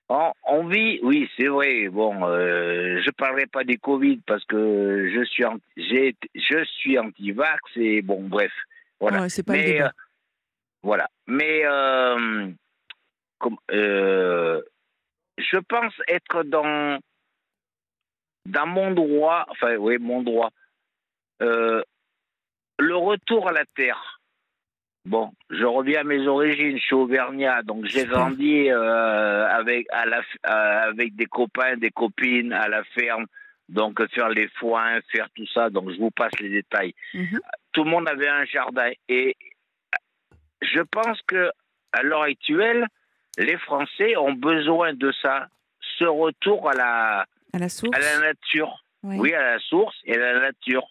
on, 0.09 0.33
on 0.45 0.67
vit, 0.69 1.01
oui, 1.03 1.29
c'est 1.37 1.49
vrai. 1.49 1.89
Bon, 1.89 2.25
euh, 2.25 3.01
je 3.05 3.11
parlerai 3.11 3.47
pas 3.47 3.65
des 3.65 3.77
Covid 3.77 4.21
parce 4.27 4.45
que 4.47 5.11
je 5.15 5.25
suis, 5.25 5.45
anti- 5.45 5.63
j'ai, 5.77 6.17
je 6.35 6.65
suis 6.65 6.99
anti-vax 6.99 7.61
et 7.77 8.01
bon, 8.01 8.23
bref, 8.27 8.53
voilà. 9.01 9.23
Ouais, 9.23 9.29
c'est 9.29 9.43
pas 9.43 9.55
le 9.57 9.59
Mais 9.63 9.73
débat. 9.75 9.87
euh, 9.87 9.91
voilà. 10.83 11.11
Mais 11.27 11.63
euh, 13.71 14.61
je 15.39 15.59
pense 15.59 15.93
être 16.09 16.43
dans 16.45 16.99
dans 18.47 18.67
mon 18.67 18.91
droit, 18.91 19.45
enfin 19.49 19.77
oui, 19.77 19.99
mon 19.99 20.23
droit, 20.23 20.51
euh, 21.43 21.83
le 22.79 22.97
retour 22.97 23.49
à 23.49 23.53
la 23.53 23.65
terre. 23.77 24.21
Bon, 25.05 25.33
je 25.51 25.65
reviens 25.65 26.01
à 26.01 26.05
mes 26.05 26.27
origines, 26.29 26.79
je 26.79 26.83
suis 26.83 26.95
auvergnat, 26.95 27.63
donc 27.63 27.87
j'ai 27.87 28.07
grandi 28.07 28.71
euh, 28.71 29.49
avec, 29.49 29.87
à 29.91 30.07
la, 30.07 30.19
euh, 30.19 30.91
avec 30.91 31.17
des 31.17 31.27
copains, 31.27 31.77
des 31.77 31.91
copines 31.91 32.53
à 32.53 32.69
la 32.69 32.85
ferme, 32.85 33.27
donc 33.69 34.01
faire 34.13 34.29
les 34.29 34.47
foins, 34.49 35.01
faire 35.11 35.29
tout 35.35 35.47
ça, 35.47 35.71
donc 35.71 35.91
je 35.91 35.99
vous 35.99 36.13
passe 36.13 36.39
les 36.39 36.51
détails. 36.51 36.95
Mhm. 37.15 37.41
Tout 37.73 37.83
le 37.83 37.91
monde 37.91 38.09
avait 38.09 38.29
un 38.29 38.45
jardin 38.45 38.91
et 39.09 39.37
je 40.61 40.81
pense 40.83 41.21
que 41.23 41.51
à 41.93 42.03
l'heure 42.03 42.23
actuelle, 42.23 42.87
les 43.39 43.57
Français 43.59 44.17
ont 44.17 44.33
besoin 44.35 44.93
de 44.95 45.13
ça, 45.23 45.49
ce 45.99 46.05
retour 46.05 46.69
à 46.71 46.75
la, 46.75 47.27
À 47.53 47.59
la 47.59 47.69
source 47.69 47.97
à 47.97 48.01
la 48.01 48.19
nature. 48.21 48.85
Oui, 49.03 49.33
à 49.35 49.43
la 49.55 49.59
source 49.59 49.97
et 50.05 50.15
à 50.15 50.19
la 50.19 50.41
nature. 50.41 50.87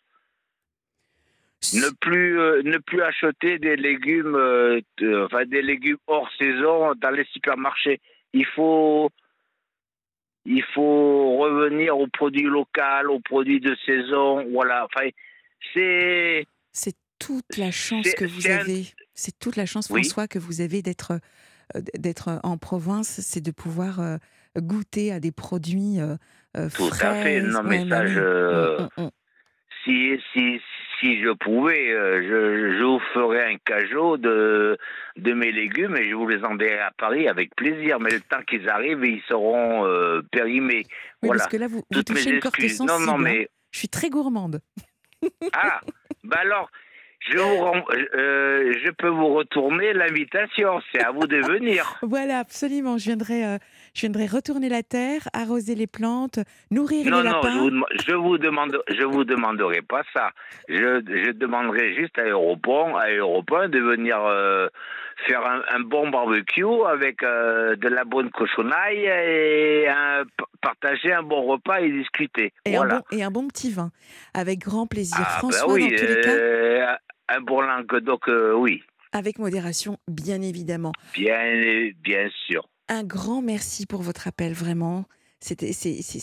Ne 1.74 1.90
plus, 2.02 2.40
euh, 2.40 2.62
ne 2.64 2.78
plus 2.80 3.02
acheter 3.04 3.60
des 3.60 3.76
légumes, 3.76 4.36
euh, 4.36 4.82
de- 4.98 5.26
enfin 5.26 5.46
des 5.46 5.62
légumes 5.62 5.98
hors 6.08 6.28
saison 6.40 6.94
dans 6.96 7.12
les 7.12 7.24
supermarchés. 7.32 8.02
Il 8.34 8.46
faut, 8.48 9.12
il 10.46 10.64
faut 10.74 11.38
revenir 11.38 11.98
aux 11.98 12.08
produits 12.08 12.42
locaux, 12.48 13.10
aux 13.10 13.20
produits 13.20 13.60
de 13.60 13.76
saison. 13.86 14.44
Voilà. 14.52 14.86
Enfin, 14.86 15.08
c'est, 15.74 16.46
C'est 16.72 16.96
toute 17.20 17.58
la 17.58 17.70
chance 17.72 18.12
que 18.16 18.26
vous 18.26 18.48
avez. 18.48 18.86
C'est 19.14 19.38
toute 19.38 19.56
la 19.56 19.68
chance, 19.68 19.90
Oui. 19.92 20.02
François, 20.04 20.28
que 20.28 20.40
vous 20.40 20.62
avez 20.62 20.82
d'être 20.82 21.20
d'être 21.98 22.40
en 22.44 22.58
province, 22.58 23.20
c'est 23.22 23.42
de 23.42 23.52
pouvoir 23.52 24.00
euh, 24.00 24.18
goûter 24.58 25.12
à 25.12 25.20
des 25.20 25.32
produits 25.32 26.00
euh, 26.00 26.16
euh, 26.58 26.70
Tout 26.76 26.90
à 27.02 27.14
fait. 27.16 27.42
Non, 27.42 27.64
mais 27.64 27.88
ça, 27.88 28.06
je- 28.06 28.82
Mm, 28.82 28.90
mm, 28.98 29.04
mm. 29.06 29.10
si, 29.84 30.20
si, 30.34 30.62
si 31.00 31.22
je 31.24 31.32
pouvais, 31.34 31.90
euh, 31.92 32.22
je, 32.22 32.78
je 32.78 32.84
vous 32.84 33.00
ferais 33.14 33.54
un 33.54 33.58
cajot 33.66 34.18
de, 34.18 34.78
de 35.18 35.34
mes 35.34 35.52
légumes 35.52 35.96
et 35.98 36.10
je 36.10 36.14
vous 36.16 36.28
les 36.28 36.44
enverrai 36.44 36.80
à 36.80 36.92
Paris 36.98 37.28
avec 37.28 37.56
plaisir. 37.56 38.00
Mais 38.00 38.12
le 38.12 38.20
temps 38.22 38.42
qu'ils 38.48 38.70
arrivent, 38.70 39.04
ils 39.04 39.22
seront 39.28 39.86
euh, 39.86 40.22
périmés. 40.32 40.84
Oui, 41.24 41.28
voilà. 41.30 41.40
parce 41.40 41.52
que 41.52 41.58
là, 41.58 41.68
vous, 41.68 41.84
touchez 42.06 42.32
mes 42.32 42.36
une 42.38 42.42
sensible. 42.70 42.88
Non, 42.88 43.00
non, 43.00 43.14
hein. 43.14 43.18
mais 43.24 43.50
Je 43.72 43.80
suis 43.80 43.90
très 43.90 44.10
gourmande. 44.10 44.62
ah, 45.54 45.82
bah 46.24 46.38
alors, 46.42 46.70
je 47.30 47.38
euh, 47.38 48.74
je 48.84 48.90
peux 48.92 49.10
vous 49.10 49.34
retourner 49.34 49.94
l'invitation. 49.94 50.82
C'est 50.92 51.04
à 51.04 51.12
vous 51.12 51.28
de 51.28 51.38
venir. 51.38 52.00
Voilà, 52.02 52.40
absolument. 52.40 52.98
Je 52.98 53.06
viendrai, 53.06 53.46
euh, 53.46 53.58
je 53.94 54.02
viendrai 54.02 54.26
retourner 54.26 54.70
la 54.70 54.84
terre, 54.84 55.28
arroser 55.34 55.76
les 55.76 55.88
plantes, 55.88 56.40
nourrir 56.72 57.06
Non, 57.10 57.18
les 57.18 57.24
non, 57.30 57.32
lapins. 57.36 57.66
dem- 57.68 57.84
je 58.08 58.16
vous 58.16 58.38
demande, 58.38 58.82
je 58.88 59.04
vous 59.04 59.24
demanderai 59.26 59.82
pas 59.82 60.04
ça. 60.14 60.32
Je, 60.70 60.76
je 61.26 61.32
demanderai 61.32 61.94
juste 61.96 62.18
à 62.18 62.24
Europont, 62.24 62.96
à 62.96 63.10
Europe 63.12 63.52
1 63.52 63.70
de 63.70 63.80
venir 63.80 64.18
euh, 64.24 64.68
faire 65.28 65.46
un, 65.46 65.62
un 65.76 65.80
bon 65.82 66.10
barbecue 66.10 66.64
avec 66.88 67.22
euh, 67.24 67.76
de 67.76 67.88
la 67.90 68.04
bonne 68.06 68.30
cochonaille 68.32 69.06
et 69.06 69.88
un- 69.90 70.24
partager 70.62 71.12
un 71.12 71.24
bon 71.24 71.42
repas 71.44 71.82
et 71.82 71.92
discuter. 71.92 72.54
Et, 72.66 72.76
voilà. 72.76 72.96
un 72.96 72.98
bon, 73.00 73.04
et 73.12 73.24
un 73.24 73.32
bon 73.32 73.48
petit 73.48 73.72
vin. 73.72 73.92
Avec 74.34 74.60
grand 74.60 74.88
plaisir. 74.88 75.18
ah, 75.20 75.38
François, 75.40 75.68
bah 75.68 75.74
oui, 75.74 75.90
dans 75.90 75.96
tous 75.98 76.08
les 76.08 76.22
cas, 76.22 76.32
euh, 76.32 76.86
un 77.30 77.42
bon 77.42 77.62
Languedoc, 77.62 78.30
oui, 78.56 78.84
avec 79.14 79.40
modération, 79.40 79.98
bien 80.08 80.42
évidemment. 80.42 80.94
bien, 81.14 81.90
bien 82.02 82.30
sûr. 82.48 82.66
Un 82.92 83.04
grand 83.06 83.42
merci 83.42 83.86
pour 83.86 84.02
votre 84.02 84.28
appel, 84.28 84.52
vraiment. 84.52 85.06
C'est, 85.40 85.62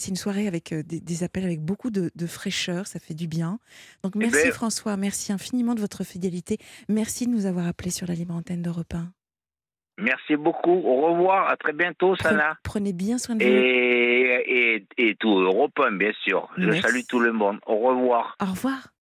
une 0.06 0.16
soirée 0.16 0.46
avec 0.46 0.72
euh, 0.72 0.82
des, 0.82 1.00
des 1.00 1.24
appels 1.24 1.44
avec 1.44 1.60
beaucoup 1.60 1.90
de, 1.90 2.10
de 2.14 2.26
fraîcheur, 2.26 2.86
ça 2.86 3.00
fait 3.00 3.14
du 3.14 3.26
bien. 3.26 3.58
Donc 4.04 4.12
Eh 4.16 4.18
merci 4.18 4.44
ben- 4.44 4.52
François, 4.52 4.96
merci 4.98 5.32
infiniment 5.32 5.74
de 5.74 5.80
votre 5.80 6.04
fidélité. 6.04 6.58
Merci 6.90 7.26
de 7.26 7.32
nous 7.32 7.46
avoir 7.46 7.66
appelés 7.66 7.90
sur 7.90 8.06
la 8.06 8.12
libre 8.14 8.34
antenne 8.34 8.60
d'Europe 8.60 8.92
1. 8.94 9.10
Merci 9.96 10.36
beaucoup. 10.36 10.70
Au 10.70 11.06
revoir. 11.10 11.48
À 11.50 11.56
très 11.56 11.72
bientôt, 11.72 12.14
Sana. 12.16 12.58
Prenez 12.62 12.92
bien 12.92 13.16
soin 13.16 13.34
de 13.34 13.42
vous. 13.44 13.50
Et, 13.50 14.84
et, 14.98 15.08
et 15.08 15.16
tout 15.16 15.36
Europe 15.40 15.80
1, 15.80 15.92
bien 15.92 16.12
sûr. 16.22 16.48
Je 16.58 16.70
salue 16.82 17.00
tout 17.08 17.18
le 17.18 17.32
monde. 17.32 17.58
Au 17.66 17.78
revoir. 17.78 18.36
Au 18.40 18.44
revoir. 18.50 18.88